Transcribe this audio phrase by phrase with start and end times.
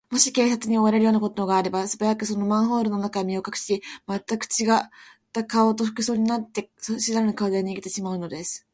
[0.09, 4.89] もし警官に追われるようなことがあれば、すばやく、そのマンホールの中へ身をかくし、まったくちがっ
[5.31, 8.67] た顔と服装とになって、そしらぬ顔で逃げてしまうのです。